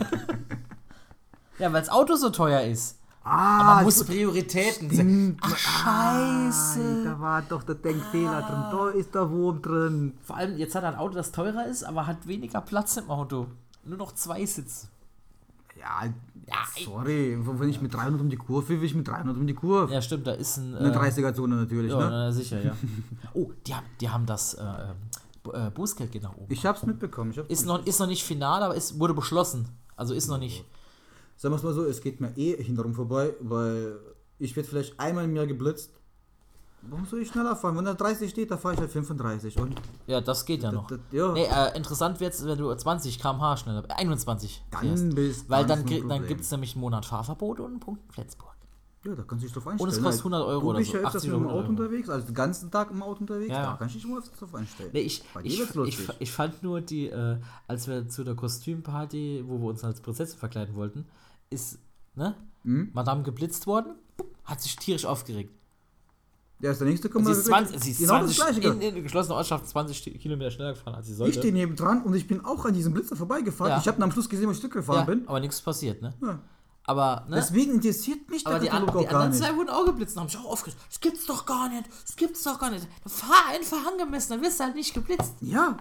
[1.61, 2.97] Ja, weil das Auto so teuer ist.
[3.23, 5.37] Ah, Man muss Prioritäten.
[5.41, 5.51] Ach,
[5.85, 7.03] Ah, scheiße.
[7.05, 8.63] da war doch der Denkfehler drin.
[8.71, 10.13] Da ist der Wurm drin.
[10.23, 13.09] Vor allem, jetzt hat er ein Auto, das teurer ist, aber hat weniger Platz im
[13.11, 13.45] Auto.
[13.85, 14.87] Nur noch zwei Sitze.
[15.79, 16.11] Ja,
[16.47, 17.37] Ja, sorry.
[17.39, 19.93] Wenn ich mit 300 um die Kurve will, will ich mit 300 um die Kurve.
[19.93, 20.75] Ja, stimmt, da ist ein.
[20.75, 22.09] Eine äh, 30er-Zone natürlich, Ja, ne?
[22.09, 22.75] na, sicher, ja.
[23.35, 24.63] Oh, die haben, die haben das äh,
[25.43, 26.47] Bu- äh, Bußgeld geht nach oben.
[26.49, 27.31] Ich hab's mitbekommen.
[27.31, 29.69] Ich hab's Ist noch, ist noch nicht final, aber ist, wurde beschlossen.
[29.95, 30.65] Also ist noch nicht.
[31.41, 33.97] Sagen wir es mal so, es geht mir eh hinterrum vorbei, weil
[34.37, 35.89] ich werde vielleicht einmal im Jahr geblitzt.
[36.83, 37.75] Warum soll ich schneller fahren?
[37.77, 39.57] Wenn da 30 steht, da fahre ich halt 35.
[39.57, 39.73] Und
[40.05, 40.85] Ja, das geht ja noch.
[40.85, 41.31] das- ja.
[41.33, 45.15] Nee, äh, interessant wird's, wenn du 20 km/h schneller, äh, 21 Dann fährst.
[45.15, 48.51] bist- Weil dann dann, gibt es nämlich einen Monat Fahrverbot und einen Punkt in Flensburg.
[49.03, 49.93] Ja, da kannst du dich drauf Und einstellen.
[49.95, 51.63] es kostet 100 Euro du oder bist so, ja öfters 80 mit dem oder Auto
[51.63, 51.87] 100 Euro.
[51.89, 54.53] unterwegs, also den ganzen Tag im Auto unterwegs, Ja, da kannst du dich öfters drauf
[54.53, 54.89] einstellen.
[54.93, 59.57] Nee, ich, ich, ich, ich fand nur die, äh, als wir zu der Kostümparty, wo
[59.59, 61.05] wir uns als Prinzessin verkleiden wollten,
[61.51, 61.77] ist,
[62.15, 62.89] ne, Hm?
[62.93, 63.95] Madame geblitzt worden,
[64.43, 65.51] hat sich tierisch aufgeregt.
[66.59, 67.53] Ja, ist der nächste kommt sie ist weg.
[67.55, 68.67] 20, sie ist genau 20 das gleiche.
[68.67, 71.39] in, in die geschlossene Ortschaft 20 Kilometer schneller gefahren, als sie ich sollte.
[71.39, 73.71] stehe neben dran und ich bin auch an diesem Blitzer vorbeigefahren.
[73.71, 73.79] Ja.
[73.79, 75.27] Ich habe am Schluss gesehen, wo ich Stück gefahren ja, bin.
[75.27, 76.13] aber nichts passiert, ne?
[76.21, 76.39] Ja.
[76.83, 77.37] Aber, ne?
[77.37, 79.49] Deswegen interessiert mich der aber die, an, Katalog die auch gar anderen nicht.
[79.49, 80.79] zwei wurden auch geblitzt und haben sich auch aufgeregt.
[80.87, 81.83] Das gibt's doch gar nicht.
[82.05, 82.87] Das gibt's doch gar nicht.
[83.07, 85.33] Fahr einfach angemessen, dann wirst du halt nicht geblitzt.
[85.41, 85.77] Ja.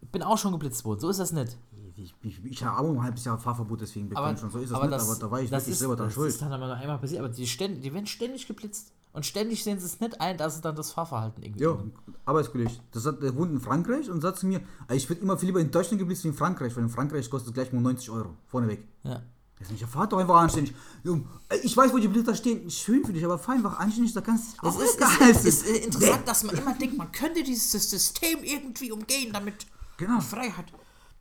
[0.00, 1.56] Ich bin auch schon geblitzt worden, so ist das nicht.
[1.96, 4.50] Ich, ich, ich habe auch ein halbes Jahr Fahrverbot deswegen bekommen schon.
[4.50, 6.06] So ist es aber nicht, das, aber da war ich das wirklich ist, selber dran
[6.06, 6.28] das schuld.
[6.30, 7.20] ist dann aber noch einmal passiert.
[7.20, 8.92] Aber die, ständ, die werden ständig geblitzt.
[9.12, 11.76] Und ständig sehen sie es nicht ein, dass sie dann das Fahrverhalten irgendwie Ja.
[12.24, 12.70] Arbeitskollege.
[12.92, 15.48] Das hat, der wohnt in Frankreich und sagt zu mir, "Ah, ich würde immer viel
[15.48, 18.08] lieber in Deutschland geblitzt wie in Frankreich, weil in Frankreich kostet es gleich mal 90
[18.08, 18.30] Euro.
[18.46, 18.86] Vorneweg.
[19.02, 19.20] Ja.
[19.58, 20.74] Das ist ja, fahr doch einfach anständig.
[21.04, 22.68] Ey, Ich weiß, wo die Blitzer stehen.
[22.70, 25.30] Schön für dich, aber fahr einfach anständig, da kannst du Es ist, ist, sein.
[25.30, 29.66] ist interessant, dass man immer denkt, man könnte dieses System irgendwie umgehen, damit
[29.98, 30.20] Genau.
[30.20, 30.72] Freiheit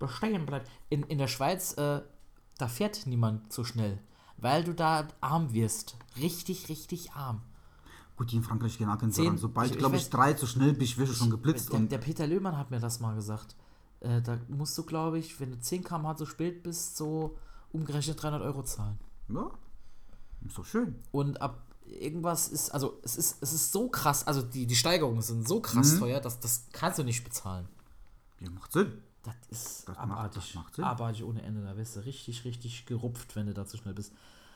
[0.01, 0.69] bestehen bleibt.
[0.89, 2.01] In, in der Schweiz, äh,
[2.57, 3.99] da fährt niemand so schnell,
[4.37, 5.95] weil du da arm wirst.
[6.17, 7.41] Richtig, richtig arm.
[8.17, 9.37] Gut, die in Frankreich gehen auch daran.
[9.37, 11.71] Sobald, glaube ich, drei zu schnell bist, wirst du schon geblitzt.
[11.71, 13.55] Der, der Peter Löhmann hat mir das mal gesagt.
[14.01, 17.37] Äh, da musst du, glaube ich, wenn du 10 km/h zu spät bist, so
[17.71, 18.99] umgerechnet 300 Euro zahlen.
[19.29, 19.49] ja,
[20.45, 20.95] ist doch schön.
[21.11, 25.21] Und ab irgendwas ist, also es ist, es ist so krass, also die, die Steigerungen
[25.21, 25.99] sind so krass Mhm.
[25.99, 27.67] teuer, dass das kannst du nicht bezahlen.
[28.39, 29.01] Ja, macht Sinn.
[29.23, 30.43] Das ist Das macht- abartig.
[30.43, 31.63] das macht abartig ohne Ende.
[31.63, 34.13] Da wirst du richtig, richtig gerupft, wenn du da zu schnell bist.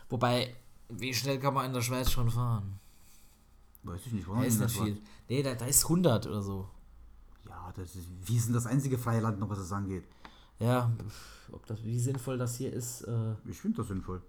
[0.09, 0.55] Wobei,
[0.89, 2.79] wie schnell kann man in der Schweiz schon fahren?
[3.83, 4.85] Weiß ich nicht, Da warum ist das nicht war.
[4.87, 5.01] viel.
[5.29, 6.67] Nee, da, da ist 100 oder so.
[7.47, 10.03] Ja, das ist, wir sind das einzige freie Land noch, was das angeht.
[10.57, 10.91] Ja,
[11.51, 14.23] ob das, wie sinnvoll das hier ist, äh, Ich finde das sinnvoll.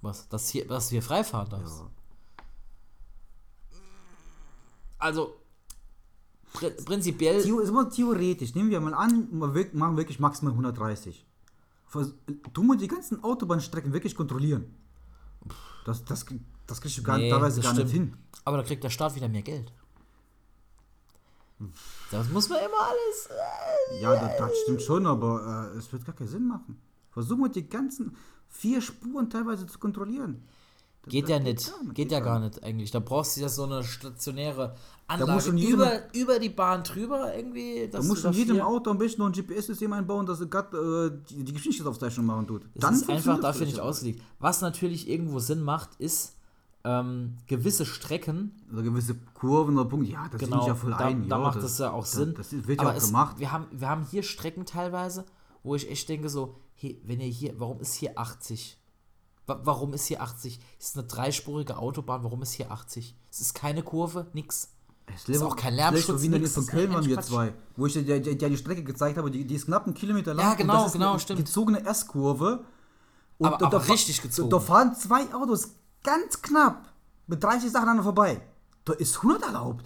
[0.00, 1.80] was, das hier, was hier frei fahren darfst.
[1.80, 1.90] Ja.
[4.98, 5.39] Also,
[6.84, 11.26] prinzipiell, Theo, ist mal theoretisch, nehmen wir mal an, wir machen wirklich maximal 130.
[11.88, 12.14] Vers
[12.52, 14.74] tu mal die ganzen Autobahnstrecken wirklich kontrollieren.
[15.84, 16.24] Das, das,
[16.66, 18.14] das kriegst du gar, Nee, teilweise gar nicht hin.
[18.44, 19.72] aber da kriegt der Staat wieder mehr Geld.
[22.10, 23.28] Das muss man immer alles.
[23.92, 26.80] Äh, Ja, das, das stimmt schon, aber äh, es wird gar keinen Sinn machen.
[27.10, 28.16] Versuch mal die ganzen
[28.48, 30.42] vier Spuren teilweise zu kontrollieren.
[31.02, 31.72] Das- Geht das ja nicht.
[31.82, 32.90] nicht, Geht ja gar nicht eigentlich.
[32.90, 34.74] Da brauchst du ja so eine stationäre
[35.06, 37.88] Anlage über, über die Bahn drüber irgendwie.
[37.90, 40.76] Da musst du in jedem Auto am besten noch ein GPS-System einbauen, dass gerade
[41.26, 42.62] äh, die, die Geschwindigkeitsaufzeichnung machen tut.
[42.74, 44.22] Das ist einfach dafür nicht ausgelegt.
[44.38, 46.36] Was natürlich irgendwo Sinn macht, ist
[46.84, 48.52] ähm, gewisse Strecken.
[48.72, 50.12] Oder gewisse Kurven oder Punkte.
[50.12, 51.28] Ja, das Genau, ich ja voll da, ein.
[51.28, 52.34] da ja, macht das ja auch Sinn.
[52.36, 53.38] Das, das wird Aber ja auch es, gemacht.
[53.38, 55.24] Wir haben, wir haben hier Strecken teilweise,
[55.62, 58.78] wo ich echt denke so, hey, wenn ihr hier, warum ist hier 80?
[59.50, 60.60] Wa- Warum ist hier 80?
[60.78, 63.14] Es ist eine dreispurige Autobahn, warum ist hier 80?
[63.30, 64.68] Es ist keine Kurve, nix.
[65.14, 68.20] Es ist auch kein Lärmschutz, Wie nix, von Köln waren wir zwei, wo ich dir
[68.20, 70.44] dir die Strecke gezeigt habe, die, die ist knapp einen Kilometer lang.
[70.46, 71.40] Ja, und genau, das ist genau, eine stimmt.
[71.40, 72.64] gezogene S-Kurve.
[73.38, 74.50] Und Aber- da, aber da richtig gezogen.
[74.50, 75.70] Da, da fahren zwei Autos
[76.04, 76.92] ganz knapp
[77.26, 78.40] mit 30 Sachen aneinander vorbei.
[78.84, 79.84] Da ist 100 erlaubt.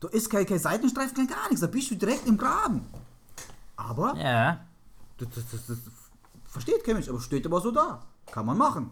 [0.00, 1.60] Da ist kein, kein Seitenstreifen, kein gar nichts.
[1.60, 2.86] Da bist du direkt im Graben.
[3.76, 4.64] Aber, Ja.
[5.18, 5.78] das, das, das, das
[6.48, 8.00] versteht kein Mensch, aber steht aber so da.
[8.30, 8.90] Kann man machen.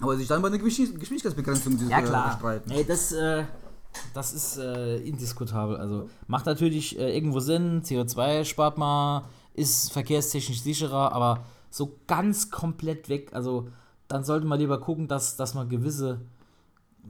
[0.00, 2.36] Aber sich dann bei einer Geschwindig- Geschwindigkeitsbegrenzung Ja, äh, klar.
[2.36, 2.68] streiten.
[2.70, 3.44] Nee, das, äh,
[4.14, 5.76] das ist äh, indiskutabel.
[5.76, 12.50] Also macht natürlich äh, irgendwo Sinn, CO2 spart man, ist verkehrstechnisch sicherer, aber so ganz
[12.50, 13.68] komplett weg, also
[14.08, 16.20] dann sollte man lieber gucken, dass, dass man gewisse,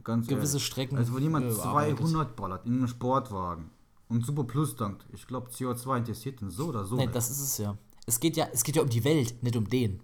[0.03, 0.65] Ganz gewisse ehrlich.
[0.65, 0.97] Strecken.
[0.97, 1.97] Also wenn jemand äh, bearbeitet.
[1.99, 3.69] 200 ballert in einem Sportwagen
[4.09, 6.95] und Super Plus tankt, ich glaube CO2 interessiert ihn so oder so.
[6.95, 7.15] Nee, nicht.
[7.15, 7.75] das ist es ja.
[8.09, 9.99] Es geht ja, es geht ja um die Welt, nicht um den.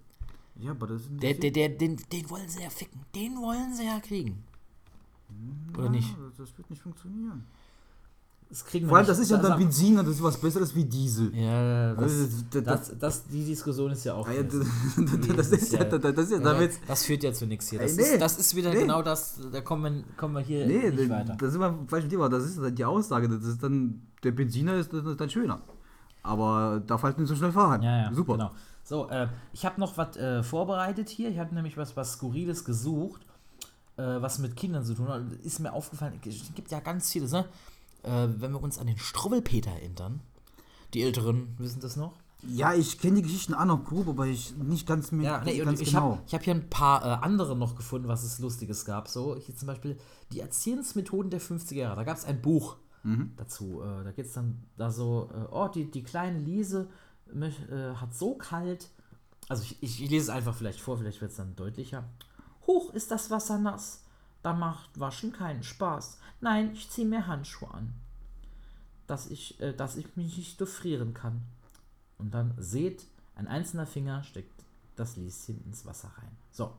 [0.59, 2.99] ja, aber das ist Der, der, der, den, den wollen sie ja ficken.
[3.15, 4.43] Den wollen sie ja kriegen.
[5.77, 6.09] Oder nicht?
[6.09, 7.45] Ja, das wird nicht funktionieren.
[8.49, 9.09] Das kriegen wir Vor allem, nicht.
[9.11, 11.33] das ist ja dann Benzin und das ist was Besseres wie Diesel.
[11.35, 14.27] Ja, das, Also, das- das, das, die Diskussion ist ja auch.
[14.27, 16.71] Ah, ja, das, ist ja, das ist ja Ja, damit.
[16.85, 17.79] das führt ja zu nichts hier.
[17.79, 18.13] Das, Ey, nee.
[18.13, 18.81] ist, das ist wieder Nee.
[18.81, 21.35] genau das, da kommen wir, kommen wir hier Nee, nicht weiter.
[21.39, 22.29] das ist immer falsch Thema.
[22.29, 23.27] Das ist die Aussage.
[23.29, 25.61] Das ist dann, der Benziner ist, ist dann schöner.
[26.23, 27.81] Aber darf halt nicht so schnell fahren.
[27.81, 28.33] Ja, ja, Super.
[28.33, 28.51] Genau.
[28.83, 31.29] So, äh, ich habe noch was äh, vorbereitet hier.
[31.29, 33.21] Ich habe nämlich was, was Skurriles gesucht,
[33.97, 35.21] äh, was mit Kindern zu tun hat.
[35.43, 37.45] Ist mir aufgefallen, es gibt ja ganz vieles, ne?
[38.03, 40.21] Äh, wenn wir uns an den Struwwelpeter erinnern,
[40.93, 42.13] die Älteren wissen das noch.
[42.45, 45.57] Ja, ich kenne die Geschichten auch noch grob, aber ich nicht ganz mehr Ja, nee,
[45.59, 46.17] ganz ich genau.
[46.17, 49.07] habe hab hier ein paar äh, andere noch gefunden, was es Lustiges gab.
[49.07, 49.97] So, hier zum Beispiel
[50.33, 51.95] die Erziehungsmethoden der 50er Jahre.
[51.95, 52.75] Da gab es ein Buch
[53.37, 53.81] dazu.
[53.81, 56.89] Äh, da geht es dann da so, äh, oh, die, die kleine Liese
[57.33, 58.89] möch- äh, hat so kalt.
[59.49, 62.05] Also ich, ich, ich lese es einfach vielleicht vor, vielleicht wird es dann deutlicher.
[62.65, 64.05] Hoch ist das Wasser nass.
[64.41, 66.19] Da macht Waschen keinen Spaß.
[66.41, 67.93] Nein, ich ziehe mir Handschuhe an.
[69.07, 71.41] Dass ich, äh, dass ich mich nicht durchfrieren kann.
[72.17, 74.63] Und dann seht, ein einzelner Finger steckt
[74.95, 76.37] das Lieschen ins Wasser rein.
[76.51, 76.71] So.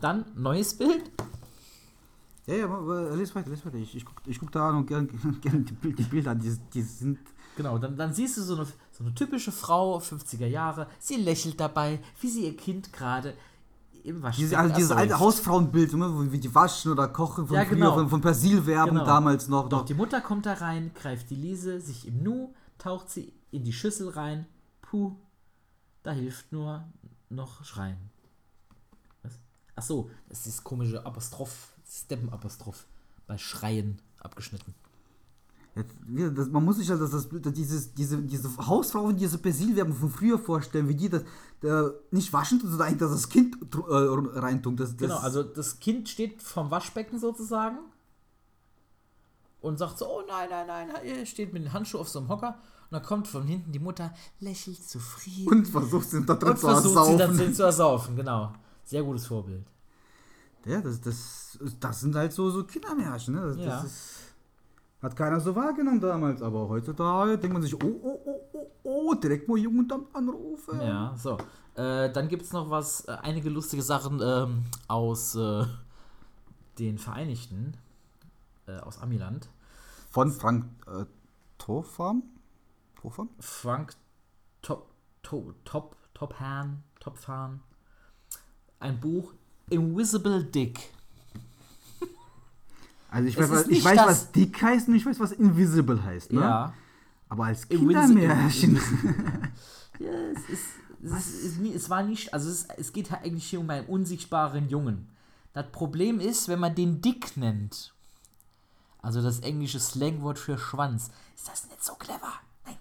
[0.00, 1.10] Dann neues Bild.
[2.46, 3.76] Ja, ja, lies weiter, lies weiter.
[3.78, 5.06] Ich, ich, guck, ich guck da noch gerne
[5.40, 7.18] gern die, Bild- die Bilder an, die, die sind.
[7.56, 10.86] Genau, dann, dann siehst du so eine, so eine typische Frau, 50er Jahre.
[10.98, 13.34] Sie lächelt dabei, wie sie ihr Kind gerade
[14.04, 15.20] im Waschbecken Diese, also dieses alte.
[15.20, 17.94] Hausfrauenbild, ne, wie die waschen oder kochen von Ja, früher, genau.
[17.94, 19.04] von, von Persil-Werbung Genau.
[19.06, 19.68] damals noch.
[19.68, 23.62] Doch, die Mutter kommt da rein, greift die Lise, sich im Nu, taucht sie in
[23.64, 24.46] die Schüssel rein.
[24.80, 25.14] Puh,
[26.02, 26.84] da hilft nur
[27.28, 27.98] noch Schreien.
[29.22, 29.38] Was?
[29.76, 32.86] Ach so, das ist dieses komische Apostroph, Steppenapostroph
[33.26, 34.74] bei Schreien abgeschnitten.
[35.74, 39.94] Jetzt, ja, das, man muss sich halt das, das, dieses, diese, diese Hausfrauen, diese Persilwerbung
[39.94, 41.22] von früher vorstellen, wie die das
[41.62, 44.76] äh, nicht waschen sondern eigentlich dass das Kind äh, reintun.
[44.76, 47.78] Das, das, Genau, also das Kind steht vom Waschbecken sozusagen
[49.62, 52.28] und sagt so, oh nein, nein, nein, er steht mit dem Handschuh auf so einem
[52.28, 52.58] Hocker
[52.90, 56.58] und dann kommt von hinten die Mutter, lächelt zufrieden und versucht sie da drin und
[56.58, 57.54] zu versucht sie dann ersaufen.
[57.54, 58.52] zu ersaufen, genau.
[58.84, 59.71] Sehr gutes Vorbild.
[60.66, 63.34] Ja, das, das, das sind halt so, so Kindermärchen.
[63.34, 63.40] Ne?
[63.40, 63.64] Das, Ja.
[63.66, 64.18] das ist,
[65.00, 69.14] hat keiner so wahrgenommen damals, aber heutzutage denkt man sich, oh, oh, oh, oh, oh,
[69.14, 70.80] direkt mal Jugendamt anrufen.
[70.80, 71.38] Ja, so.
[71.74, 75.64] Äh, dann gibt es noch was, äh, einige lustige Sachen ähm, aus äh,
[76.78, 77.76] den Vereinigten,
[78.66, 79.48] äh, aus Amiland.
[80.10, 81.06] Von Frank äh,
[81.58, 82.22] Tofam?
[83.00, 83.30] Tofam?
[83.40, 83.94] Frank
[84.60, 84.90] Top,
[85.22, 87.60] Top, Top, Tophan, Topfan.
[88.78, 89.32] Ein Buch,
[89.72, 90.78] Invisible Dick.
[93.08, 96.32] Also ich weiß, was, ich weiß was Dick heißt und ich weiß, was Invisible heißt.
[96.32, 96.40] Ne?
[96.40, 96.72] Ja.
[97.28, 98.80] Aber als Invisible- Kindermärchen.
[99.98, 100.64] Ja, es ist,
[101.04, 105.08] es, ist, es, war nicht, also es, es geht eigentlich hier um einen unsichtbaren Jungen.
[105.52, 107.92] Das Problem ist, wenn man den Dick nennt,
[109.00, 112.32] also das englische Slangwort für Schwanz, ist das nicht so clever.
[112.64, 112.76] Nein,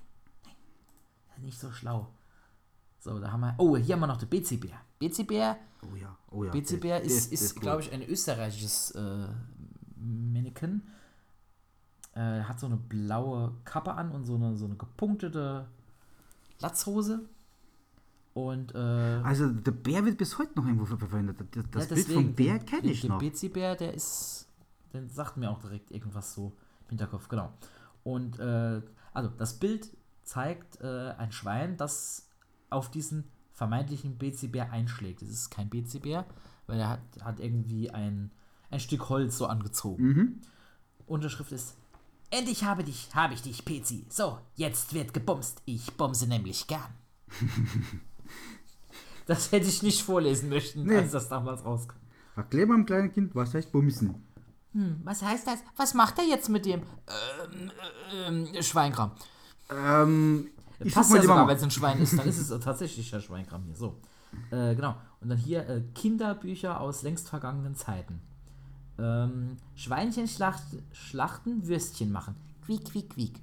[0.46, 2.08] nein, nicht so schlau.
[3.04, 4.80] So, da haben wir, oh, hier haben wir noch den BC-Bär.
[5.00, 5.58] BC-Bär,
[5.92, 6.52] Oh ja, oh ja.
[6.52, 7.62] BC-Bär der- ist, der- der ist, gut.
[7.64, 9.28] glaube ich, ein österreichisches äh,
[9.98, 10.84] Mannequin.
[12.14, 15.68] Äh, hat so eine blaue Kappe an und so eine, so eine gepunktete
[16.60, 17.22] Latzhose.
[18.36, 21.38] Und äh, Also der Bär wird bis heute noch irgendwo ver- verwendet.
[21.72, 23.20] Das, das ja, Bild vom Bär kenne ich den noch.
[23.20, 24.48] BC-Bär, der ist,
[24.94, 26.52] den sagt mir auch direkt irgendwas so
[26.84, 27.52] im Hinterkopf, genau.
[28.04, 28.82] Und äh,
[29.14, 29.90] also das Bild
[30.24, 32.28] zeigt äh, ein Schwein, das
[32.72, 35.22] auf diesen vermeintlichen BC-Bär einschlägt.
[35.22, 36.26] Es ist kein BC-Bär,
[36.68, 38.32] weil er hat, hat irgendwie ein,
[38.70, 40.04] ein Stück Holz so angezogen.
[40.04, 40.42] Mhm.
[41.06, 41.76] Unterschrift ist
[42.34, 44.06] Endlich habe dich, habe ich dich, PC.
[44.10, 45.62] So, jetzt wird gebumst.
[45.66, 46.94] Ich bumse nämlich gern.
[49.26, 50.96] das hätte ich nicht vorlesen möchten, Nee.
[50.96, 51.98] als das damals rauskam.
[52.38, 54.16] Erklär mal kleinen Kind, was heißt Bumsen.
[54.72, 55.60] Hm, was heißt das?
[55.76, 56.84] Was macht er jetzt mit dem
[57.54, 57.72] ähm,
[58.56, 59.12] ähm, Schweinkram?
[59.70, 60.48] Ähm,
[60.84, 63.64] ich Passt ja sogar, wenn es ein Schwein ist, dann ist es tatsächlich der Schweinkram
[63.64, 63.76] hier.
[63.76, 63.98] So.
[64.50, 64.96] Äh, genau.
[65.20, 68.22] Und dann hier äh, Kinderbücher aus längst vergangenen Zeiten.
[68.98, 72.36] Ähm, Schweinchen schlacht, schlachten, Würstchen machen.
[72.66, 73.40] Quiek, quiek, quiek.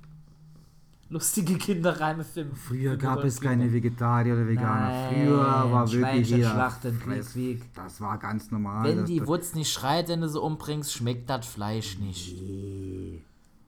[1.11, 3.73] Lustige Kinderreime für Früher gab es keine.
[3.73, 4.89] Vegetarier oder Veganer.
[4.89, 7.75] Nein, Früher war wirklich jeder schlachten, quiek, quiek.
[7.75, 8.85] Das war ganz normal.
[8.85, 12.39] Wenn die Wurz nicht schreit, wenn du sie umbringst, schmeckt das Fleisch nicht.
[12.43, 13.23] Nee,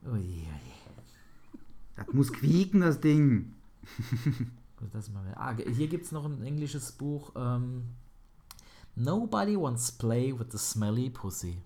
[0.05, 0.47] Ui, ui.
[1.95, 3.53] das muss quieken, das Ding.
[4.93, 5.23] Das mal.
[5.35, 7.31] Ah, hier gibt es noch ein englisches Buch.
[7.35, 7.83] Ähm,
[8.95, 11.61] Nobody wants play with the smelly pussy.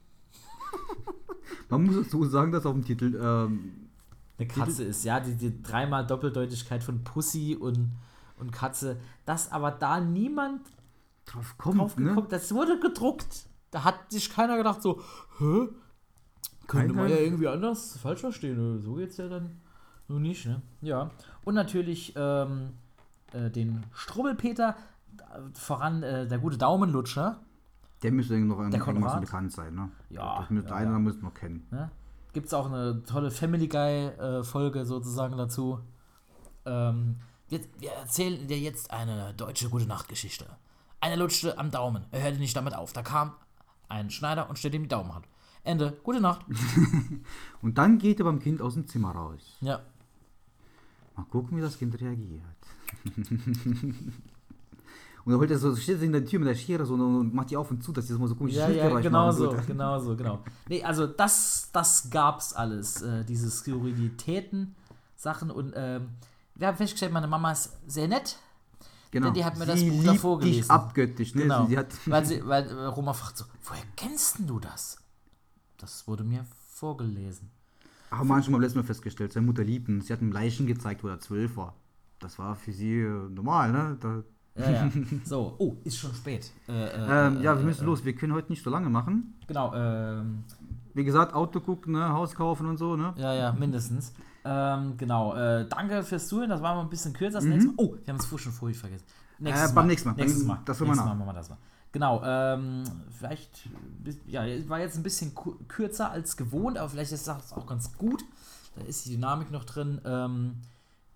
[1.70, 3.90] Man muss dazu sagen, dass auf dem Titel ähm,
[4.38, 7.92] Eine Katze ist, ja, die, die dreimal Doppeldeutigkeit von Pussy und,
[8.38, 9.00] und Katze.
[9.26, 10.62] Dass aber da niemand
[11.26, 11.80] drauf kommt.
[11.80, 12.10] drauf ne?
[12.10, 13.48] gekommen Das wurde gedruckt.
[13.72, 15.02] Da hat sich keiner gedacht, so,
[15.40, 15.68] hä?
[16.68, 18.82] Könnte man ja irgendwie anders falsch verstehen.
[18.82, 19.62] So geht's ja dann
[20.08, 20.62] nur nicht, ne?
[20.82, 21.10] Ja.
[21.44, 22.74] Und natürlich ähm,
[23.34, 24.76] äh, den Strubbelpeter,
[25.18, 27.39] äh, voran äh, der gute Daumenlutscher.
[28.04, 29.74] Der müsste noch ein- Der einigermaßen bekannt sein.
[29.74, 29.89] Ne?
[30.10, 31.00] Ja, Das müsste ja, einer ja.
[31.00, 31.65] muss noch kennen.
[31.72, 31.89] Ne?
[32.34, 35.80] Gibt es auch eine tolle Family Guy-Folge sozusagen dazu.
[36.65, 37.15] Ähm,
[37.48, 40.46] wir, wir erzählen dir jetzt eine deutsche gute Nachtgeschichte.
[41.00, 42.06] Einer lutschte am Daumen.
[42.12, 42.91] Er hörte nicht damit auf.
[42.94, 43.34] Da kam
[43.88, 45.26] ein Schneider und stellte ihm die Daumenhand.
[45.63, 45.98] Ende.
[46.04, 46.46] Gute Nacht.
[47.62, 49.58] Und dann geht er beim Kind aus dem Zimmer raus.
[49.62, 49.80] Ja.
[51.15, 52.41] Mal gucken, wie das Kind reagiert.
[53.06, 54.13] und
[55.25, 57.58] dann holt er so, steht in der Tür mit der Schere so und, macht die
[57.58, 60.43] auf und zu, dass die so so komische Ja, ja, genau so, genau so, genau.
[60.67, 64.75] Nee, also das, das gab's alles, äh, diese Skurrilitäten,
[65.15, 66.10] Sachen und ähm,
[66.56, 68.38] wir haben festgestellt, meine Mama ist sehr nett,
[69.15, 69.28] Genau.
[69.28, 70.71] Denn die hat mir das sie Buch liebt davor dich gelesen.
[70.71, 71.43] abgöttisch, ne?
[71.43, 74.60] genau, Sie, sie hat, weil, sie, weil äh, Roma fragt so, woher kennst denn du
[74.60, 74.97] das?
[75.78, 77.49] Das wurde mir vorgelesen.
[78.12, 80.02] Haben wir schon mal letztes Mal festgestellt, seine Mutter liebt ihn.
[80.02, 81.76] Sie hat ihm Leichen gezeigt, wo er zwölf war.
[82.20, 83.98] Das war für sie äh, normal, ne?
[84.00, 84.24] Da,
[84.58, 84.91] Ja, ja.
[85.26, 86.52] So, oh, ist schon spät.
[86.68, 88.06] Äh, äh, ähm, ja, äh, wir müssen äh, los.
[88.06, 89.36] Wir können heute nicht so lange machen.
[89.48, 90.44] Genau, ähm,
[90.94, 92.10] Wie gesagt, Auto gucken, ne?
[92.10, 93.13] Haus kaufen und so, ne?
[93.18, 94.13] ja, ja, mindestens.
[94.46, 95.34] ähm, genau,
[95.65, 97.39] danke fürs Zuhören, das war mal ein bisschen kürzer.
[97.39, 97.65] Das Mhm.
[97.68, 97.74] Mal.
[97.78, 99.06] Oh, wir haben es vorher schon vorhin vergessen.
[99.44, 100.15] Äh, beim nächsten Mal.
[100.15, 100.60] Nächstes Mal.
[100.63, 101.06] Das nächstes nach.
[101.08, 101.58] Mal machen wir das mal.
[101.95, 102.84] Genau, ähm,
[103.17, 103.69] vielleicht,
[104.27, 105.31] ja, war jetzt ein bisschen
[105.69, 108.21] kürzer als gewohnt, aber vielleicht ist das auch ganz gut.
[108.75, 110.01] Da ist die Dynamik noch drin.
[110.03, 110.58] Ähm,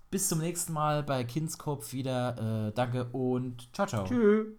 [0.10, 2.70] bis zum nächsten Mal bei Kindskopf wieder.
[2.70, 4.06] Äh, danke und ciao, ciao.
[4.06, 4.59] Tschüss.